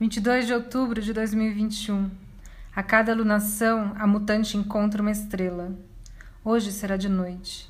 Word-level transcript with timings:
22 0.00 0.46
de 0.46 0.54
outubro 0.54 1.02
de 1.02 1.12
2021. 1.12 2.08
A 2.72 2.84
cada 2.84 3.12
lunação, 3.12 3.96
a 3.98 4.06
mutante 4.06 4.56
encontra 4.56 5.02
uma 5.02 5.10
estrela. 5.10 5.76
Hoje 6.44 6.70
será 6.70 6.96
de 6.96 7.08
noite. 7.08 7.68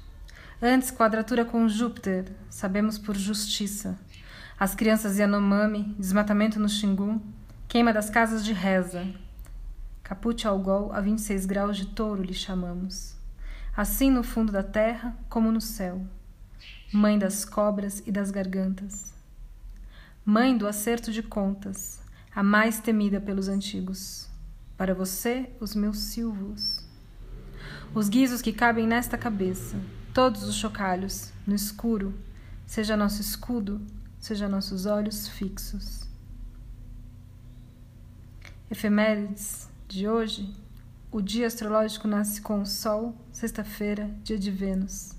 Antes, 0.61 0.91
quadratura 0.91 1.43
com 1.43 1.67
Júpiter, 1.67 2.31
sabemos 2.51 2.99
por 2.99 3.17
justiça. 3.17 3.99
As 4.61 4.75
crianças 4.75 5.17
Yanomami, 5.17 5.97
desmatamento 5.99 6.61
no 6.61 6.69
Xingu, 6.69 7.19
queima 7.67 7.95
das 7.95 8.11
casas 8.11 8.45
de 8.45 8.53
reza. 8.53 9.07
Caput 10.03 10.47
ao 10.47 10.59
gol 10.59 10.93
a 10.93 11.01
26 11.01 11.47
graus 11.47 11.79
de 11.79 11.87
touro 11.87 12.23
lhe 12.23 12.35
chamamos. 12.35 13.17
Assim 13.75 14.11
no 14.11 14.23
fundo 14.23 14.53
da 14.53 14.63
terra 14.63 15.17
como 15.31 15.51
no 15.51 15.63
céu. 15.63 16.07
Mãe 16.93 17.19
das 17.19 17.47
cobras 17.47 18.03
e 18.07 18.13
das 18.13 18.31
gargantas. 18.31 19.15
Mãe 20.27 20.59
do 20.59 20.69
acerto 20.69 21.11
de 21.11 21.23
contas 21.23 22.07
a 22.39 22.43
mais 22.45 22.79
temida 22.79 23.21
pelos 23.21 23.49
antigos. 23.49 24.29
Para 24.77 24.95
você, 24.95 25.51
os 25.59 25.75
meus 25.75 25.99
silvos. 25.99 26.87
Os 27.93 28.09
guizos 28.09 28.41
que 28.41 28.53
cabem 28.53 28.87
nesta 28.87 29.19
cabeça, 29.19 29.77
todos 30.15 30.45
os 30.45 30.55
chocalhos, 30.55 31.33
no 31.45 31.53
escuro, 31.53 32.15
seja 32.65 32.97
nosso 32.97 33.21
escudo, 33.21 33.85
seja 34.21 34.49
nossos 34.49 34.87
olhos 34.87 35.27
fixos. 35.27 36.07
Efemérides 38.71 39.69
de 39.89 40.07
hoje, 40.07 40.55
o 41.11 41.21
dia 41.21 41.49
astrológico 41.49 42.07
nasce 42.07 42.41
com 42.41 42.63
o 42.63 42.67
Sol, 42.67 43.17
sexta-feira, 43.33 44.15
dia 44.23 44.39
de 44.39 44.53
Vênus. 44.53 45.11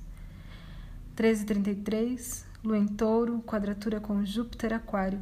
13h33, 1.18 2.46
Lua 2.64 2.78
em 2.78 2.88
Touro, 2.88 3.42
quadratura 3.42 4.00
com 4.00 4.24
Júpiter 4.24 4.72
Aquário. 4.72 5.20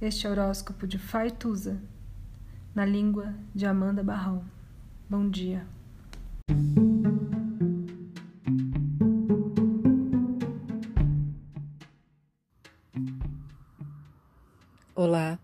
Este 0.00 0.28
é 0.28 0.30
o 0.30 0.32
horóscopo 0.32 0.86
de 0.86 0.96
Faituza, 0.96 1.76
na 2.72 2.84
língua 2.84 3.34
de 3.52 3.66
Amanda 3.66 4.00
Barrão. 4.00 4.44
Bom 5.10 5.28
dia. 5.28 5.66
Olá, 14.94 15.36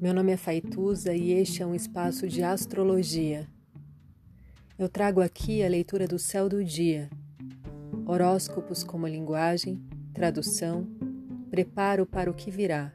meu 0.00 0.14
nome 0.14 0.32
é 0.32 0.38
Faituza 0.38 1.14
e 1.14 1.32
este 1.32 1.62
é 1.62 1.66
um 1.66 1.74
espaço 1.74 2.26
de 2.26 2.42
astrologia. 2.42 3.46
Eu 4.78 4.88
trago 4.88 5.20
aqui 5.20 5.62
a 5.62 5.68
leitura 5.68 6.08
do 6.08 6.18
céu 6.18 6.48
do 6.48 6.64
dia, 6.64 7.10
horóscopos 8.06 8.82
como 8.82 9.06
linguagem, 9.06 9.78
tradução, 10.14 10.88
preparo 11.50 12.06
para 12.06 12.30
o 12.30 12.34
que 12.34 12.50
virá 12.50 12.94